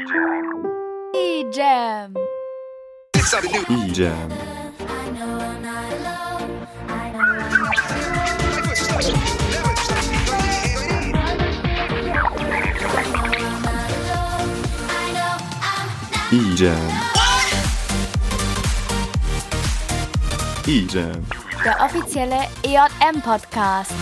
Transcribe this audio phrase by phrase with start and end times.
[0.00, 0.64] E-Jam.
[1.14, 2.14] E-Jam.
[16.32, 16.78] E-Jam.
[20.66, 21.26] E-Jam.
[21.62, 23.92] Der offizielle EJM-Podcast.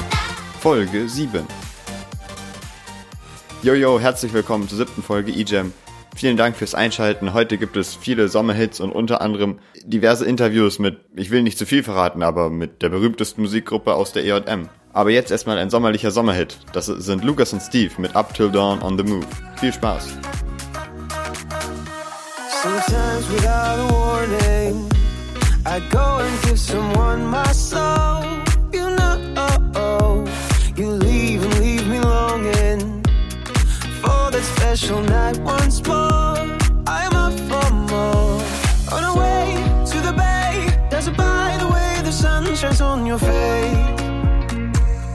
[0.61, 1.45] Folge 7.
[3.65, 5.73] Jojo, herzlich willkommen zur siebten Folge E-Jam.
[6.19, 7.33] Vielen Dank fürs Einschalten.
[7.33, 11.65] Heute gibt es viele Sommerhits und unter anderem diverse Interviews mit, ich will nicht zu
[11.65, 14.69] viel verraten, aber mit der berühmtesten Musikgruppe aus der EJM.
[14.93, 16.59] Aber jetzt erstmal ein sommerlicher Sommerhit.
[16.73, 19.29] Das sind Lucas und Steve mit Up Till Dawn on the Move.
[19.61, 20.09] Viel Spaß.
[22.63, 24.89] Sometimes without a warning,
[25.65, 28.25] I go and give someone my soul.
[28.73, 30.25] You know,
[30.75, 33.05] you leave and leave me longing
[34.03, 35.39] for that special night
[43.09, 43.77] your face.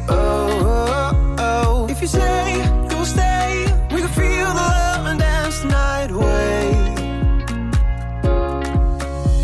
[0.09, 1.87] Oh, oh, oh.
[1.91, 2.57] If you say
[2.89, 6.63] you'll stay, we can feel the love and dance the night away.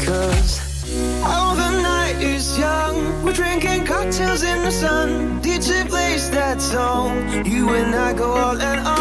[0.04, 0.52] Cause
[1.24, 3.24] all the night is young.
[3.24, 5.42] We're drinking cocktails in the sun.
[5.44, 7.46] DJ plays that song.
[7.46, 8.99] You and I go all and on.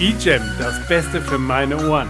[0.00, 2.08] E-Jam, das Beste für meine Ohren.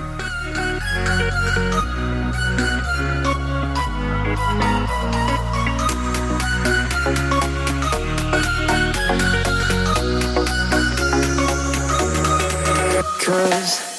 [13.19, 13.90] Cause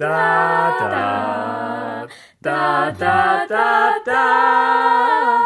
[0.00, 2.08] Da, da,
[2.40, 5.40] da, da, da, da.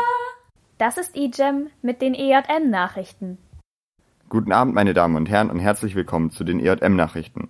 [0.78, 3.38] Das ist E-Jam mit den EJM-Nachrichten.
[4.28, 7.48] Guten Abend, meine Damen und Herren, und herzlich willkommen zu den EJM-Nachrichten.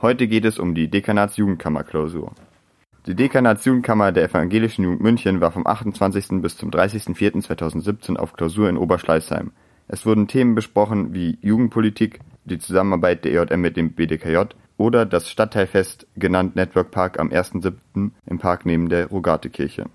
[0.00, 2.32] Heute geht es um die Dekanatsjugendkammerklausur.
[3.04, 6.40] Die Dekanatsjugendkammer der Evangelischen Jugend München war vom 28.
[6.40, 9.52] bis zum 30.04.2017 auf Klausur in Oberschleißheim.
[9.88, 15.30] Es wurden Themen besprochen wie Jugendpolitik, die Zusammenarbeit der EJM mit dem BDKJ oder das
[15.30, 18.10] Stadtteilfest genannt Network Park am 1.07.
[18.26, 19.86] im Park neben der Rogatekirche.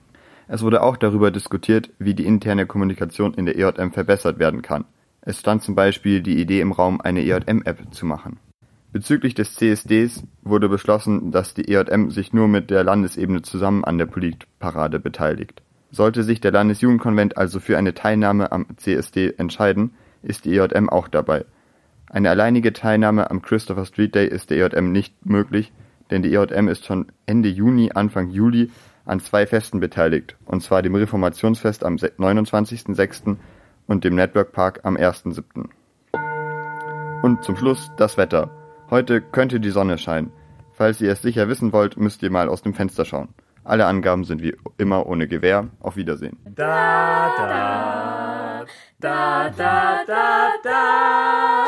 [0.47, 4.85] Es wurde auch darüber diskutiert, wie die interne Kommunikation in der EJM verbessert werden kann.
[5.21, 8.39] Es stand zum Beispiel die Idee im Raum, eine EJM-App zu machen.
[8.91, 13.97] Bezüglich des CSDs wurde beschlossen, dass die EJM sich nur mit der Landesebene zusammen an
[13.97, 15.61] der Politparade beteiligt.
[15.91, 19.93] Sollte sich der Landesjugendkonvent also für eine Teilnahme am CSD entscheiden,
[20.23, 21.45] ist die EJM auch dabei.
[22.13, 25.71] Eine alleinige Teilnahme am Christopher Street Day ist der EJM nicht möglich,
[26.09, 28.69] denn die EJM ist schon Ende Juni, Anfang Juli
[29.05, 33.37] an zwei Festen beteiligt, und zwar dem Reformationsfest am 29.06.
[33.87, 35.69] und dem Network Park am 1.07.
[37.23, 38.51] Und zum Schluss das Wetter.
[38.89, 40.33] Heute könnte die Sonne scheinen.
[40.73, 43.29] Falls ihr es sicher wissen wollt, müsst ihr mal aus dem Fenster schauen.
[43.63, 45.69] Alle Angaben sind wie immer ohne Gewähr.
[45.79, 46.37] Auf Wiedersehen.
[46.55, 48.20] Da, da,
[49.01, 51.65] da, da, da, da.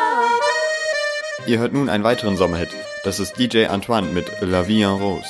[1.45, 2.69] Ihr hört nun einen weiteren Sommerhit.
[3.03, 5.27] Das ist DJ Antoine mit La Vie en Rose.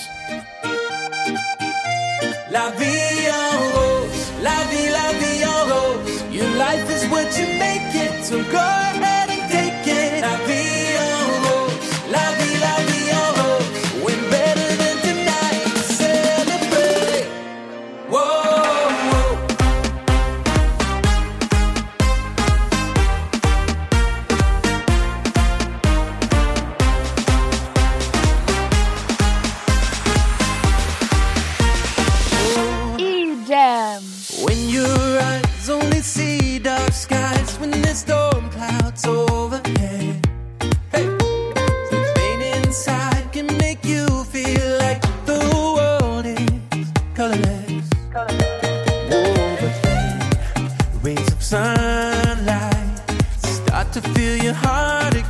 [2.51, 6.23] La vie en rose, la vie, la vie en rose.
[6.31, 8.92] Your life is what you make it, so go
[54.73, 55.22] started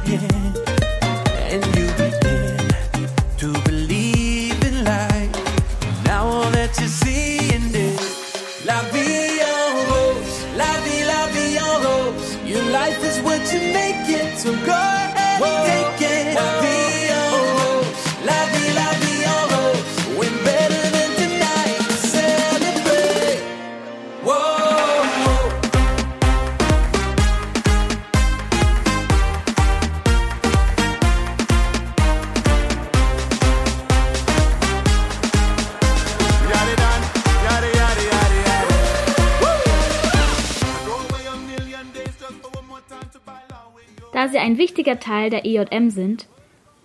[44.32, 46.28] ein wichtiger Teil der EJM sind,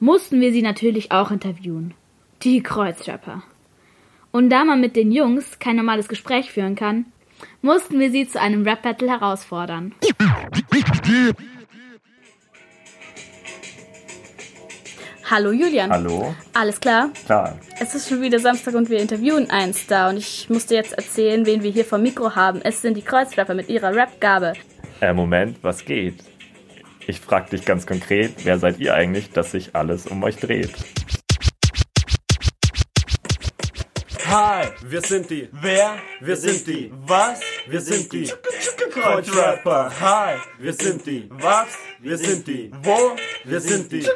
[0.01, 1.95] mussten wir sie natürlich auch interviewen.
[2.43, 3.43] Die Kreuzrapper.
[4.31, 7.07] Und da man mit den Jungs kein normales Gespräch führen kann,
[7.63, 9.95] mussten wir sie zu einem Rap-Battle herausfordern.
[15.31, 15.91] Hallo Julian.
[15.91, 16.35] Hallo?
[16.55, 17.11] Alles klar?
[17.27, 17.59] Klar.
[17.79, 21.45] Es ist schon wieder Samstag und wir interviewen einen Star und ich musste jetzt erzählen,
[21.45, 22.61] wen wir hier vom Mikro haben.
[22.63, 24.55] Es sind die Kreuzrapper mit ihrer Rap-Gabe.
[25.01, 26.25] Äh, Moment, was geht?
[27.09, 30.75] Ich frag dich ganz konkret, wer seid ihr eigentlich, dass sich alles um euch dreht?
[34.31, 35.49] Hi, wir sind die.
[35.53, 35.97] Wer?
[36.21, 36.93] Wir sind die.
[37.07, 37.41] Was?
[37.67, 38.31] Wir sind die.
[38.91, 39.91] Kreuzrapper.
[40.01, 40.37] Hi.
[40.59, 41.31] Wir sind die.
[41.31, 41.69] Was?
[41.99, 42.71] Wir sind die.
[42.83, 43.17] Wo?
[43.45, 44.07] Wir sind die.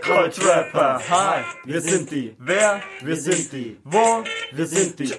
[0.00, 1.02] Kreuzrapper.
[1.10, 1.44] Hi.
[1.66, 2.34] Wir sind die.
[2.38, 2.80] Wer?
[3.02, 3.76] Wir sind die.
[3.84, 4.24] Wo?
[4.52, 5.12] Wir sind die.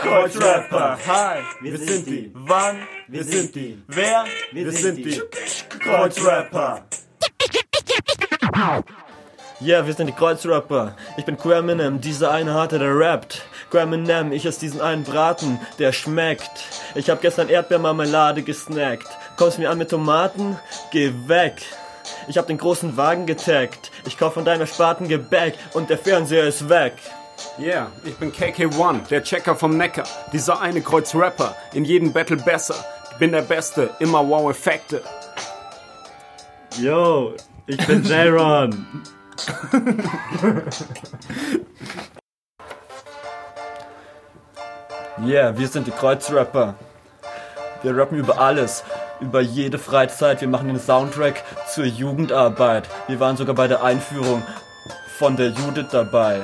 [0.00, 0.98] Kreuzrapper.
[1.06, 1.42] Hi.
[1.60, 2.30] Wir sind die.
[2.32, 2.76] Wann?
[3.08, 3.82] Wir sind die.
[3.88, 4.24] Wer?
[4.52, 5.20] Wir sind die.
[5.78, 6.86] Kreuzrapper.
[9.60, 10.96] Yeah, wir sind die Kreuzrapper.
[11.16, 13.42] Ich bin Queer Eminem, dieser eine Harte, der rappt.
[13.80, 16.50] Eminem, ich esse diesen einen Braten, der schmeckt.
[16.94, 19.08] Ich hab gestern Erdbeermarmelade gesnackt.
[19.36, 20.58] Kommst mir an mit Tomaten?
[20.90, 21.62] Geh weg.
[22.28, 23.90] Ich hab den großen Wagen getaggt.
[24.06, 26.94] Ich kauf von deinem ersparten Gebäck und der Fernseher ist weg.
[27.58, 30.06] Yeah, ich bin KK1, der Checker vom Neckar.
[30.32, 32.74] Dieser eine Kreuz-Rapper, in jedem Battle besser.
[33.12, 35.02] Ich bin der Beste, immer Wow-Effekte.
[36.80, 37.34] Yo,
[37.66, 38.86] ich bin J-Ron.
[45.24, 46.74] Yeah, wir sind die Kreuzrapper.
[47.82, 48.84] Wir rappen über alles,
[49.20, 50.42] über jede Freizeit.
[50.42, 51.42] Wir machen den Soundtrack
[51.72, 52.90] zur Jugendarbeit.
[53.08, 54.42] Wir waren sogar bei der Einführung
[55.16, 56.42] von der Judith dabei.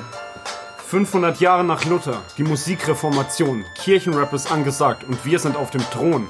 [0.86, 6.26] 500 Jahre nach Luther, die Musikreformation, Kirchenrap ist angesagt und wir sind auf dem Thron.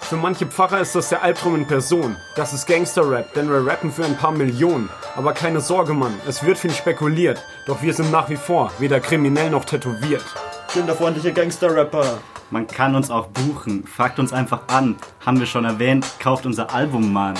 [0.00, 2.16] Für manche Pfarrer ist das der Albtraum in Person.
[2.34, 4.90] Das ist Gangster-Rap, denn wir rappen für ein paar Millionen.
[5.14, 7.44] Aber keine Sorge, Mann, es wird viel spekuliert.
[7.66, 10.24] Doch wir sind nach wie vor weder kriminell noch tätowiert.
[10.72, 12.20] Kinderfreundliche Gangster-Rapper.
[12.50, 13.84] Man kann uns auch buchen.
[13.84, 14.96] Fragt uns einfach an.
[15.24, 17.34] Haben wir schon erwähnt, kauft unser Album, Mann.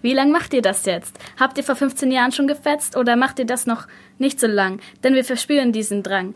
[0.00, 1.18] Wie lang macht ihr das jetzt?
[1.38, 3.86] Habt ihr vor 15 Jahren schon gefetzt oder macht ihr das noch
[4.18, 4.80] nicht so lang?
[5.02, 6.34] Denn wir verspüren diesen Drang,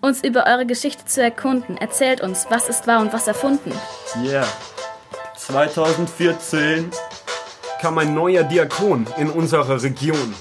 [0.00, 1.76] uns über eure Geschichte zu erkunden.
[1.76, 3.72] Erzählt uns, was ist wahr und was erfunden.
[4.22, 4.46] Yeah.
[5.36, 6.90] 2014.
[7.80, 10.34] Kam ein neuer Diakon in unserer Region.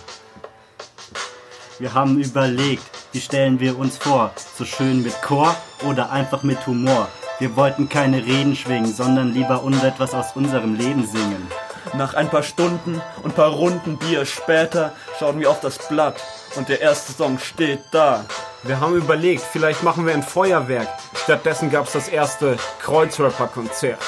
[1.80, 4.32] Wir haben überlegt, wie stellen wir uns vor?
[4.58, 5.56] So schön mit Chor
[5.88, 7.08] oder einfach mit Humor?
[7.40, 11.48] Wir wollten keine Reden schwingen, sondern lieber uns etwas aus unserem Leben singen.
[11.94, 16.22] Nach ein paar Stunden und paar Runden Bier später schauen wir auf das Blatt
[16.56, 18.26] und der erste Song steht da.
[18.64, 20.90] Wir haben überlegt, vielleicht machen wir ein Feuerwerk.
[21.16, 24.00] Stattdessen gab's das erste Kreuzrapper-Konzert.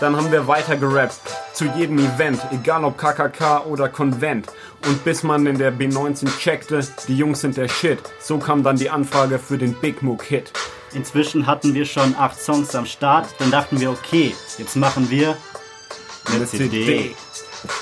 [0.00, 1.20] Dann haben wir weiter gerappt,
[1.58, 4.46] zu jedem Event, egal ob KKK oder Konvent.
[4.86, 8.76] Und bis man in der B19 checkte, die Jungs sind der Shit, so kam dann
[8.76, 10.52] die Anfrage für den Big Mook Hit.
[10.94, 13.28] Inzwischen hatten wir schon acht Songs am Start.
[13.40, 15.36] Dann dachten wir, okay, jetzt machen wir
[16.32, 17.16] eine CD.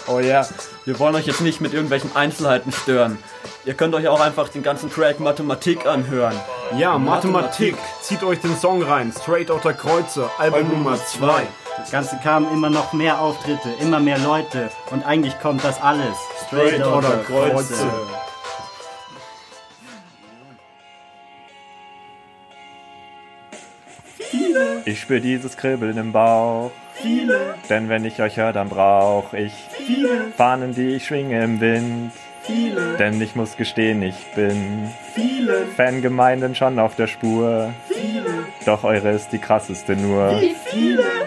[0.06, 0.49] Oh ja,
[0.87, 3.18] wir wollen euch jetzt nicht mit irgendwelchen Einzelheiten stören.
[3.66, 6.35] Ihr könnt euch auch einfach den ganzen Track Mathematik anhören.
[6.78, 11.47] Ja, Mathematik, zieht euch den Song rein, Straight Outta Kreuze, Album Nummer 2.
[11.76, 14.71] Das Ganze kamen immer noch mehr Auftritte, immer mehr Leute.
[14.90, 16.16] Und eigentlich kommt das alles
[16.47, 17.75] Straight Outta Kreuze.
[24.85, 26.71] Ich spür dieses Kribbeln im Bauch.
[26.95, 31.61] Viele, Denn wenn ich euch höre, dann brauch ich viele, Fahnen, die ich schwinge im
[31.61, 32.12] Wind.
[32.42, 37.75] viele, Denn ich muss gestehen, ich bin viele, Fangemeinden schon auf der Spur.
[37.87, 40.40] viele, Doch eure ist die krasseste nur.
[40.64, 41.25] viele.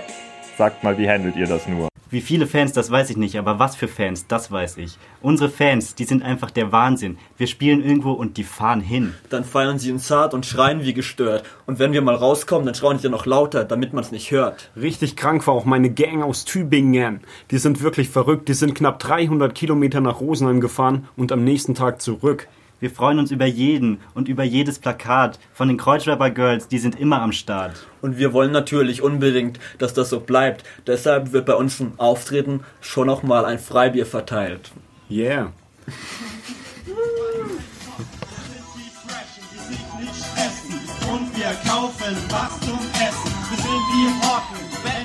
[0.59, 1.87] Sagt mal, wie handelt ihr das nur?
[2.09, 4.97] Wie viele Fans, das weiß ich nicht, aber was für Fans, das weiß ich.
[5.21, 7.17] Unsere Fans, die sind einfach der Wahnsinn.
[7.37, 9.13] Wir spielen irgendwo und die fahren hin.
[9.29, 11.45] Dann feiern sie uns hart und schreien wie gestört.
[11.65, 14.69] Und wenn wir mal rauskommen, dann schreien sie noch lauter, damit man es nicht hört.
[14.75, 17.21] Richtig krank war auch meine Gang aus Tübingen.
[17.51, 18.49] Die sind wirklich verrückt.
[18.49, 22.49] Die sind knapp 300 Kilometer nach Rosenheim gefahren und am nächsten Tag zurück.
[22.79, 26.98] Wir freuen uns über jeden und über jedes Plakat von den Kreuzrapper Girls, die sind
[26.98, 27.86] immer am Start.
[28.01, 30.63] Und wir wollen natürlich unbedingt, dass das so bleibt.
[30.88, 34.71] Deshalb wird bei uns im Auftreten schon auch mal ein Freibier verteilt.
[35.09, 35.51] Yeah.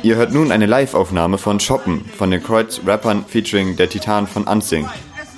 [0.02, 4.88] Ihr hört nun eine Live-Aufnahme von Shoppen von den Kreuz-Rappern featuring der Titan von Ansing.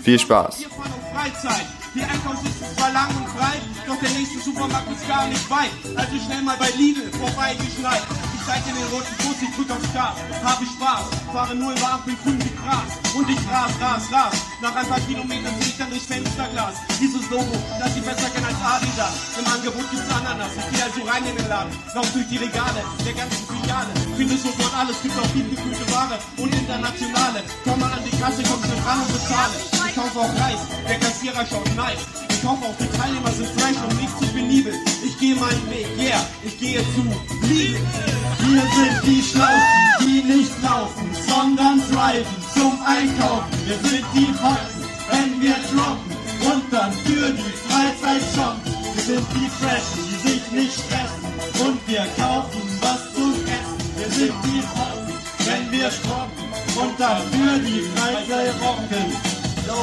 [0.03, 0.61] Viel Spaß!
[0.61, 1.76] Wir fahren auf Freizeit.
[1.97, 5.73] Die Einkaufsliste ist zwar lang und breit, doch der nächste Supermarkt ist gar nicht weit.
[5.97, 8.05] Also schnell mal bei Lidl vorbeigeschneit.
[8.37, 10.13] Ich zeig dir den roten Fuß, ich drück aufs Gas.
[10.45, 13.01] Hab ich Spaß, fahre nur über Ampel grün wie Gras.
[13.17, 14.37] Und ich ras, ras, ras.
[14.61, 16.77] Nach ein paar Kilometern sehe ich dann durch Fensterglas.
[17.01, 19.17] Dieses Logo, das ich besser kenne als Adidas.
[19.41, 20.53] Im Angebot gibt's Ananas.
[20.53, 23.89] Ich geh also rein in den Laden, lauf durch die Regale der ganzen Filiale.
[24.21, 27.41] Findest sofort alles, gibt auch viel gekühlte Ware und internationale.
[27.65, 29.76] Komm mal an die Kasse, komm schnell ran und bezahle.
[29.97, 32.05] Kaufe auch Reis, der Kassierer schaut nice.
[32.29, 34.75] Ich hoffe auch die Teilnehmer sind fresh und nicht zu penibel.
[35.03, 37.01] Ich gehe meinen Weg, yeah, ich gehe zu
[37.49, 37.81] Liebe.
[38.45, 43.49] Wir sind die Schlausten, die nicht laufen, sondern driven zum Einkaufen.
[43.65, 46.13] Wir sind die Hotten, wenn wir droppen
[46.45, 48.77] und dann für die Freizeit shoppen.
[48.93, 51.25] Wir sind die Freshen, die sich nicht stressen
[51.65, 53.81] und wir kaufen was zum Essen.
[53.97, 55.15] Wir sind die Hotten,
[55.47, 56.45] wenn wir stroppen
[56.85, 59.36] und dann für die Freizeit rocken.
[59.67, 59.75] Yo.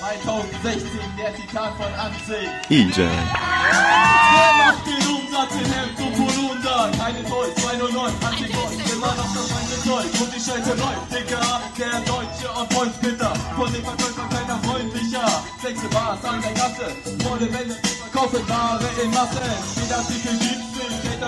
[0.00, 2.48] 2016, der Titan von Anzig.
[2.68, 2.98] EJ.
[2.98, 6.90] Wer macht den Umsatz in Hemd und Polunder?
[6.98, 11.60] Keine Toy, 209, Antigold, immer noch das meiste Zeug und die Scheiße läuft, Digga.
[11.78, 15.42] Der Deutsche und Freundsplitter, von den Verkäufern keiner freundlicher.
[15.62, 17.76] Sechste Bars an der Kasse, volle Welle,
[18.10, 19.38] verkaufen Ware in Massen.
[19.80, 20.69] Jeder Artikel gibt's nicht,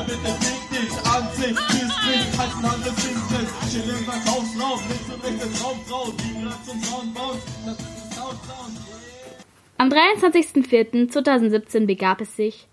[0.06, 0.92] Bitte fick dich.
[1.14, 3.50] Anzig, District, heißen Handel Business.
[3.70, 7.16] Chill im Verkaufsraum, links und rechts ist Raumfrau, die grad zum Sound.
[7.16, 9.42] Das ist ein Sound, Sound, yeah.
[9.78, 12.68] Am 23.04.2017 begab es sich,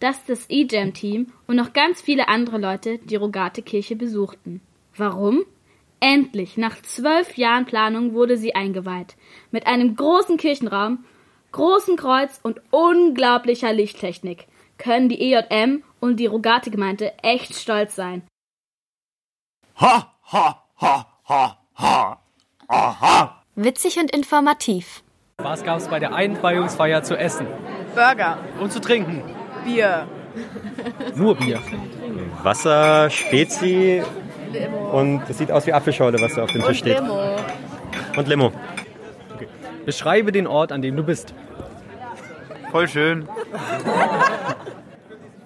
[0.00, 4.60] dass das E-Jam-Team und noch ganz viele andere Leute die Rogate-Kirche besuchten.
[4.96, 5.44] Warum?
[6.00, 9.16] Endlich, nach zwölf Jahren Planung wurde sie eingeweiht.
[9.50, 11.04] Mit einem großen Kirchenraum,
[11.52, 18.22] großen Kreuz und unglaublicher Lichttechnik können die EJM und die Rogate-Gemeinde echt stolz sein.
[19.80, 22.20] Ha, ha, ha, ha, ha.
[22.68, 23.42] Aha.
[23.56, 25.02] Witzig und informativ.
[25.38, 27.46] Was gab es bei der Einweihungsfeier zu essen?
[27.94, 29.22] Burger, Und zu trinken?
[29.64, 30.06] Bier,
[31.14, 31.60] Nur Bier.
[32.42, 34.02] Wasser, Spezi
[34.92, 36.98] und es sieht aus wie Apfelschorle, was da auf dem Tisch steht.
[37.00, 37.36] Limo.
[38.16, 38.52] Und Limo.
[39.86, 41.34] Beschreibe den Ort, an dem du bist.
[42.70, 43.28] Voll schön.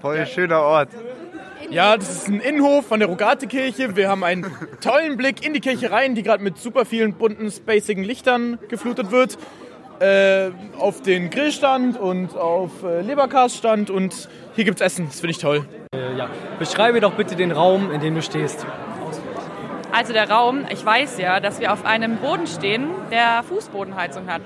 [0.01, 0.91] Voll schöner Ort.
[1.71, 3.97] Ja, das ist ein Innenhof von der Rogate-Kirche.
[3.97, 4.47] Wir haben einen
[4.81, 9.11] tollen Blick in die Kirche rein, die gerade mit super vielen bunten, spacigen Lichtern geflutet
[9.11, 9.37] wird.
[10.01, 15.07] Äh, auf den Grillstand und auf äh, Leberkaststand und hier gibt's Essen.
[15.09, 15.65] Das finde ich toll.
[15.93, 16.31] Äh, ja.
[16.61, 18.65] Beschreibe doch bitte den Raum, in dem du stehst.
[19.91, 24.43] Also der Raum, ich weiß ja, dass wir auf einem Boden stehen, der Fußbodenheizung hat.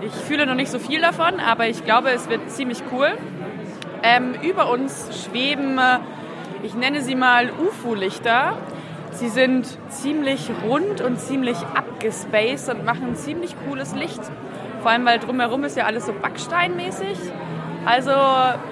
[0.00, 3.18] Ich fühle noch nicht so viel davon, aber ich glaube, es wird ziemlich cool.
[4.02, 5.98] Ähm, über uns schweben, äh,
[6.62, 8.56] ich nenne sie mal UFO-Lichter.
[9.12, 14.20] Sie sind ziemlich rund und ziemlich abgespaced und machen ziemlich cooles Licht.
[14.82, 17.18] Vor allem, weil drumherum ist ja alles so backsteinmäßig.
[17.84, 18.10] Also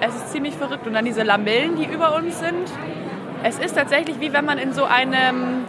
[0.01, 0.85] es ist ziemlich verrückt.
[0.85, 2.69] Und dann diese Lamellen, die über uns sind.
[3.43, 5.65] Es ist tatsächlich wie wenn man in so einem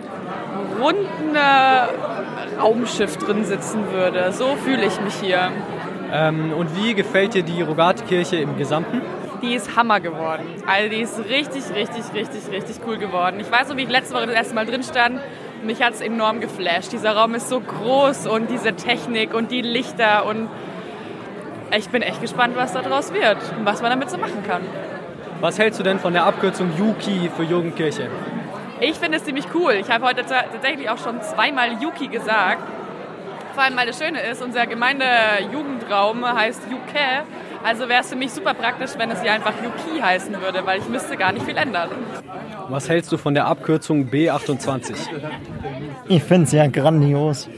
[0.80, 4.32] runden äh, Raumschiff drin sitzen würde.
[4.32, 5.50] So fühle ich mich hier.
[6.12, 9.02] Ähm, und wie gefällt dir die Rogate-Kirche im Gesamten?
[9.43, 10.45] Die ist Hammer geworden.
[10.66, 13.38] Also die ist richtig, richtig, richtig, richtig cool geworden.
[13.40, 15.21] Ich weiß noch, wie ich letzte Woche das erste Mal drin stand.
[15.62, 16.93] Mich hat es enorm geflasht.
[16.93, 20.49] Dieser Raum ist so groß und diese Technik und die Lichter und
[21.76, 24.62] ich bin echt gespannt, was daraus wird und was man damit so machen kann.
[25.40, 28.09] Was hältst du denn von der Abkürzung Yuki für Jugendkirche?
[28.81, 29.73] Ich finde es ziemlich cool.
[29.73, 32.62] Ich habe heute ta- tatsächlich auch schon zweimal Yuki gesagt.
[33.55, 37.25] Vor allem, weil das Schöne ist, unser Gemeindejugendraum heißt Yuke.
[37.66, 40.78] Also wäre es für mich super praktisch, wenn es hier einfach Yuki heißen würde, weil
[40.78, 41.90] ich müsste gar nicht viel ändern.
[42.68, 44.94] Was hältst du von der Abkürzung B28?
[46.06, 47.49] Ich finde es ja grandios.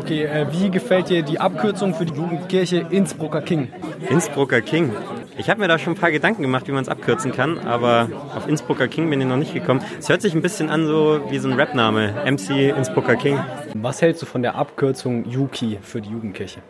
[0.00, 3.68] Okay, äh, wie gefällt dir die Abkürzung für die Jugendkirche Innsbrucker King?
[4.08, 4.96] Innsbrucker King.
[5.38, 8.08] Ich habe mir da schon ein paar Gedanken gemacht, wie man es abkürzen kann, aber
[8.34, 9.80] auf Innsbrucker King bin ich noch nicht gekommen.
[10.00, 13.38] Es hört sich ein bisschen an so wie so ein Rapname, MC Innsbrucker King.
[13.74, 16.60] Was hältst du von der Abkürzung Yuki für die Jugendkirche?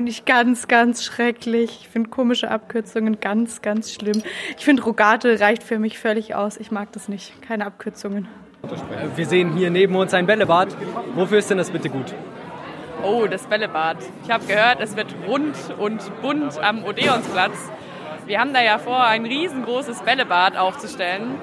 [0.00, 1.80] Finde ich ganz, ganz schrecklich.
[1.82, 4.22] Ich finde komische Abkürzungen ganz, ganz schlimm.
[4.56, 6.56] Ich finde, Rogate reicht für mich völlig aus.
[6.56, 7.34] Ich mag das nicht.
[7.42, 8.26] Keine Abkürzungen.
[8.62, 10.74] Äh, Wir sehen hier neben uns ein Bällebad.
[11.14, 12.14] Wofür ist denn das bitte gut?
[13.04, 13.98] Oh, das Bällebad.
[14.24, 17.70] Ich habe gehört, es wird rund und bunt am Odeonsplatz.
[18.24, 21.34] Wir haben da ja vor, ein riesengroßes Bällebad aufzustellen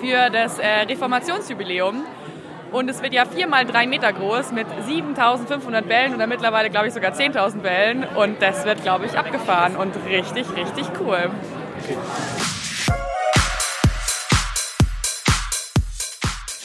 [0.00, 2.04] für das äh, Reformationsjubiläum.
[2.74, 6.92] Und es wird ja viermal drei Meter groß mit 7500 Bällen oder mittlerweile, glaube ich,
[6.92, 8.02] sogar 10.000 Bällen.
[8.02, 11.30] Und das wird, glaube ich, abgefahren und richtig, richtig cool.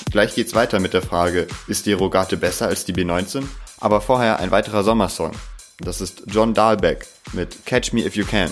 [0.09, 3.43] Gleich geht's weiter mit der Frage, ist die Rogate besser als die B19?
[3.79, 5.33] Aber vorher ein weiterer Sommersong.
[5.77, 8.49] Das ist John Dahlbeck mit Catch Me If You Can.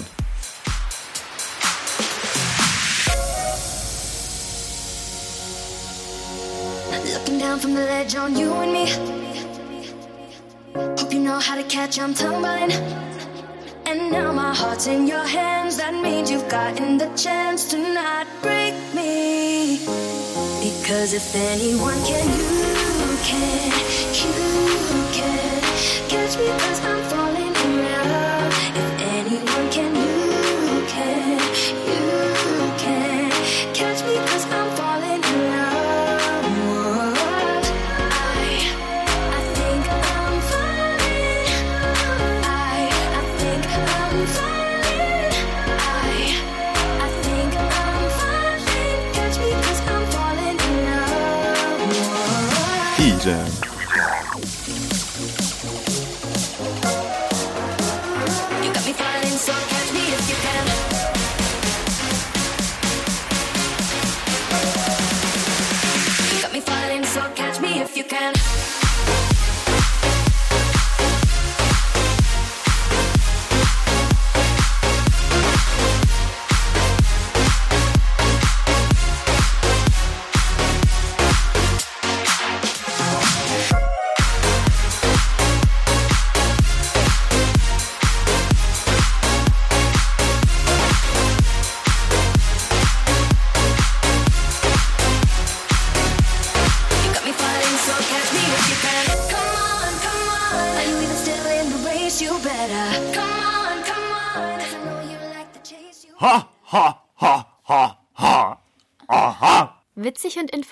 [8.07, 8.85] The ledge on you and me.
[10.97, 12.71] Hope you know how to catch, I'm tumbling.
[13.85, 15.77] And now my heart's in your hands.
[15.77, 19.79] That means you've gotten the chance to not break me.
[20.61, 23.71] Because if anyone can, you can,
[24.13, 24.33] you
[25.13, 25.61] can
[26.09, 26.96] catch me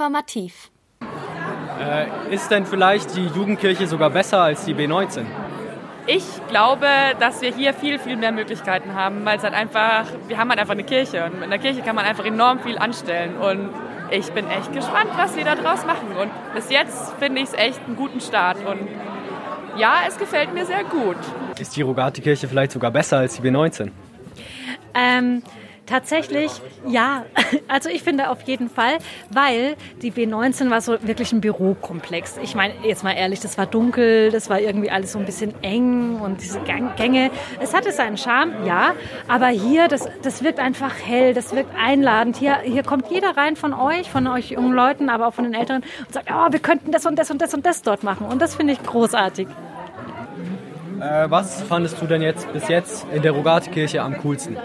[0.05, 0.69] informativ.
[1.79, 5.25] Äh, ist denn vielleicht die Jugendkirche sogar besser als die B19?
[6.07, 6.87] Ich glaube,
[7.19, 10.59] dass wir hier viel, viel mehr Möglichkeiten haben, weil es halt einfach, wir haben halt
[10.59, 13.71] einfach eine Kirche und in der Kirche kann man einfach enorm viel anstellen und
[14.11, 17.53] ich bin echt gespannt, was wir da draus machen und bis jetzt finde ich es
[17.55, 18.87] echt einen guten Start und
[19.77, 21.17] ja, es gefällt mir sehr gut.
[21.59, 23.89] Ist die Rogatikirche vielleicht sogar besser als die B19?
[24.93, 25.41] Ähm,
[25.85, 26.51] tatsächlich
[26.87, 27.25] ja.
[27.67, 28.97] Also ich finde auf jeden Fall,
[29.31, 32.37] weil die B19 war so wirklich ein Bürokomplex.
[32.43, 35.53] Ich meine, jetzt mal ehrlich, das war dunkel, das war irgendwie alles so ein bisschen
[35.63, 37.31] eng und diese Gänge.
[37.59, 38.93] Es hatte seinen Charme, ja,
[39.27, 42.37] aber hier, das, das wirkt einfach hell, das wirkt einladend.
[42.37, 45.53] Hier, hier kommt jeder rein von euch, von euch jungen Leuten, aber auch von den
[45.53, 48.27] Älteren und sagt, oh, wir könnten das und das und das und das dort machen.
[48.27, 49.47] Und das finde ich großartig.
[50.99, 54.57] Äh, was fandest du denn jetzt bis jetzt in der Rogatikirche am coolsten?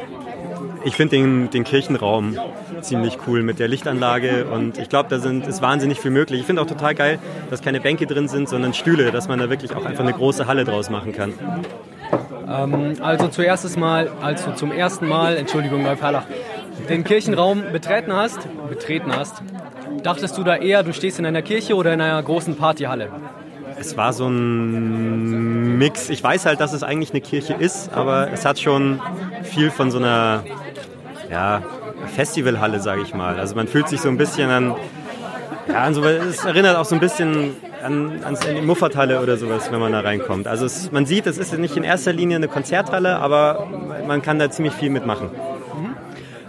[0.84, 2.36] Ich finde den, den Kirchenraum
[2.80, 6.40] ziemlich cool mit der Lichtanlage und ich glaube, da sind, ist wahnsinnig viel möglich.
[6.40, 7.18] Ich finde auch total geil,
[7.50, 10.46] dass keine Bänke drin sind, sondern Stühle, dass man da wirklich auch einfach eine große
[10.46, 11.34] Halle draus machen kann.
[12.48, 16.24] Ähm, also zuerst Mal, als du zum ersten Mal, Entschuldigung, Neupalach,
[16.88, 19.42] den Kirchenraum betreten hast, betreten hast,
[20.02, 23.10] dachtest du da eher, du stehst in einer Kirche oder in einer großen Partyhalle?
[23.78, 26.10] Es war so ein Mix.
[26.10, 29.00] Ich weiß halt, dass es eigentlich eine Kirche ist, aber es hat schon
[29.42, 30.42] viel von so einer
[31.30, 31.62] ja,
[32.14, 33.38] Festivalhalle, sage ich mal.
[33.38, 34.74] Also man fühlt sich so ein bisschen an,
[35.68, 39.70] ja, an so, es erinnert auch so ein bisschen an, an die Muffathalle oder sowas,
[39.70, 40.46] wenn man da reinkommt.
[40.46, 43.68] Also es, man sieht, es ist nicht in erster Linie eine Konzerthalle, aber
[44.06, 45.30] man kann da ziemlich viel mitmachen.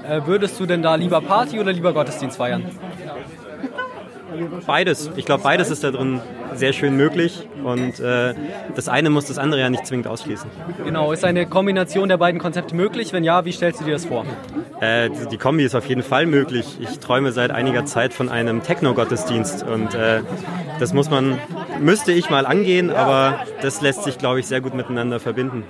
[0.07, 2.65] Äh, würdest du denn da lieber Party oder lieber Gottesdienst feiern?
[4.65, 5.11] Beides.
[5.15, 6.21] Ich glaube, beides ist da drin
[6.53, 8.33] sehr schön möglich und äh,
[8.75, 10.49] das eine muss das andere ja nicht zwingend ausschließen.
[10.83, 13.13] Genau, ist eine Kombination der beiden Konzepte möglich?
[13.13, 14.25] Wenn ja, wie stellst du dir das vor?
[14.81, 16.65] Äh, die- die Kombi ist auf jeden Fall möglich.
[16.81, 20.21] Ich träume seit einiger Zeit von einem Techno-Gottesdienst und äh,
[20.79, 21.37] das muss man,
[21.79, 25.63] müsste ich mal angehen, aber das lässt sich, glaube ich, sehr gut miteinander verbinden.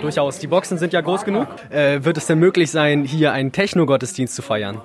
[0.00, 0.38] Durchaus.
[0.38, 1.46] Die Boxen sind ja groß genug.
[1.70, 4.80] Äh, wird es denn möglich sein, hier einen Techno-Gottesdienst zu feiern?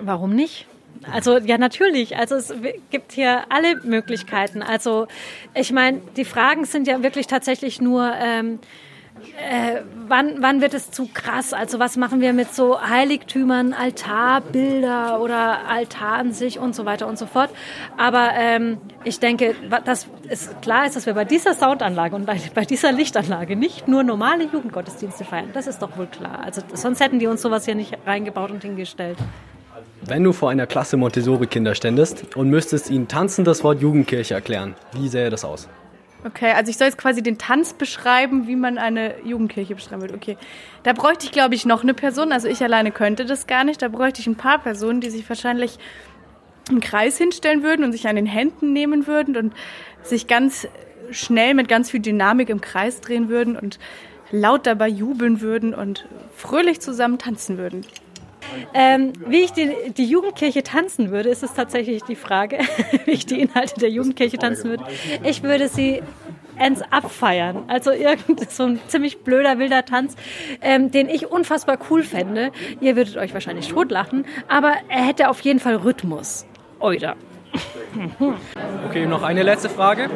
[0.00, 0.66] Warum nicht?
[1.12, 2.16] Also ja, natürlich.
[2.16, 2.52] Also es
[2.90, 4.62] gibt hier alle Möglichkeiten.
[4.62, 5.06] Also
[5.54, 8.58] ich meine, die Fragen sind ja wirklich tatsächlich nur, ähm,
[9.36, 11.52] äh, wann, wann wird es zu krass?
[11.52, 17.06] Also was machen wir mit so Heiligtümern, Altarbilder oder Altar an sich und so weiter
[17.06, 17.50] und so fort.
[17.96, 22.40] Aber ähm, ich denke, dass es klar ist, dass wir bei dieser Soundanlage und bei,
[22.54, 25.50] bei dieser Lichtanlage nicht nur normale Jugendgottesdienste feiern.
[25.52, 26.40] Das ist doch wohl klar.
[26.44, 29.18] Also sonst hätten die uns sowas hier nicht reingebaut und hingestellt.
[30.02, 34.74] Wenn du vor einer Klasse Montessori-Kinder ständest und müsstest ihnen tanzend das Wort Jugendkirche erklären,
[34.92, 35.68] wie sähe das aus?
[36.26, 40.14] Okay, also ich soll jetzt quasi den Tanz beschreiben, wie man eine Jugendkirche beschreiben würde.
[40.14, 40.36] Okay,
[40.82, 42.32] da bräuchte ich, glaube ich, noch eine Person.
[42.32, 43.80] Also ich alleine könnte das gar nicht.
[43.80, 45.78] Da bräuchte ich ein paar Personen, die sich wahrscheinlich
[46.68, 49.54] im Kreis hinstellen würden und sich an den Händen nehmen würden und
[50.02, 50.66] sich ganz
[51.12, 53.78] schnell mit ganz viel Dynamik im Kreis drehen würden und
[54.32, 57.86] laut dabei jubeln würden und fröhlich zusammen tanzen würden.
[58.74, 62.58] Ähm, wie ich die, die Jugendkirche tanzen würde, ist es tatsächlich die Frage,
[63.04, 64.84] wie ich die Inhalte der Jugendkirche tanzen würde.
[65.22, 66.02] Ich würde sie
[66.58, 67.64] ends abfeiern.
[67.68, 70.16] Also irgend so ein ziemlich blöder, wilder Tanz,
[70.60, 72.50] ähm, den ich unfassbar cool fände.
[72.80, 76.46] Ihr würdet euch wahrscheinlich totlachen, aber er hätte auf jeden Fall Rhythmus.
[76.80, 77.14] Oida.
[78.88, 80.10] Okay, noch eine letzte Frage.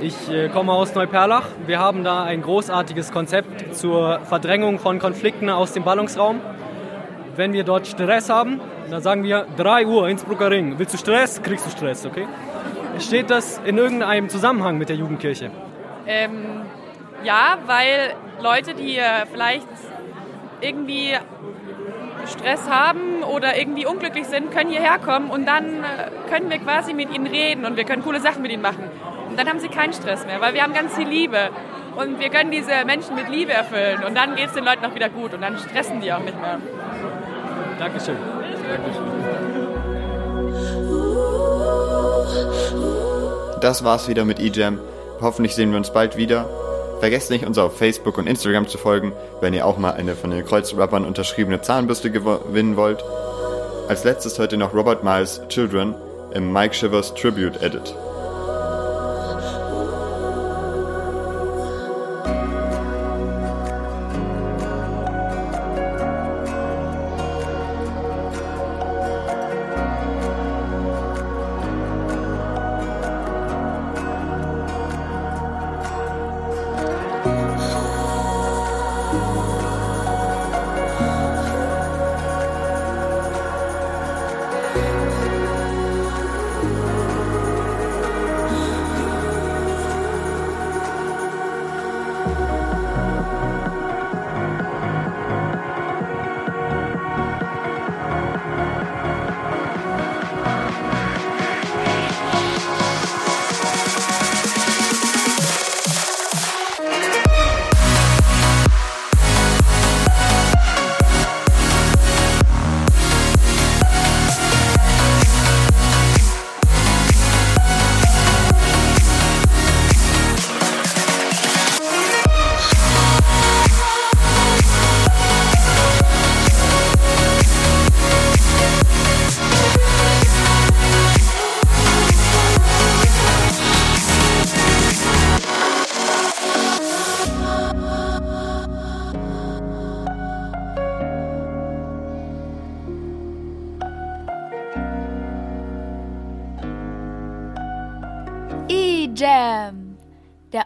[0.00, 1.46] Ich äh, komme aus Neuperlach.
[1.66, 6.40] Wir haben da ein großartiges Konzept zur Verdrängung von Konflikten aus dem Ballungsraum.
[7.36, 10.78] Wenn wir dort Stress haben, dann sagen wir 3 Uhr Innsbrucker Ring.
[10.78, 11.42] Willst du Stress?
[11.42, 12.26] Kriegst du Stress, okay?
[13.00, 15.50] Steht das in irgendeinem Zusammenhang mit der Jugendkirche?
[16.06, 16.62] Ähm,
[17.24, 19.66] ja, weil Leute, die äh, vielleicht
[20.60, 21.12] irgendwie
[22.26, 26.94] Stress haben oder irgendwie unglücklich sind, können hierher kommen und dann äh, können wir quasi
[26.94, 28.84] mit ihnen reden und wir können coole Sachen mit ihnen machen.
[29.28, 31.50] Und dann haben sie keinen Stress mehr, weil wir haben ganz viel Liebe
[31.96, 34.94] und wir können diese Menschen mit Liebe erfüllen und dann geht es den Leuten auch
[34.94, 36.58] wieder gut und dann stressen die auch nicht mehr.
[37.84, 38.16] Dankeschön.
[43.60, 44.80] Das war's wieder mit eJam.
[45.20, 46.48] Hoffentlich sehen wir uns bald wieder.
[47.00, 50.30] Vergesst nicht, uns auf Facebook und Instagram zu folgen, wenn ihr auch mal eine von
[50.30, 53.04] den Kreuzrappern unterschriebene Zahnbürste gewinnen wollt.
[53.86, 55.94] Als letztes heute noch Robert Miles Children
[56.32, 57.94] im Mike Shivers Tribute Edit.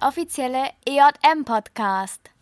[0.08, 2.37] Offizielle EJM-Podcast.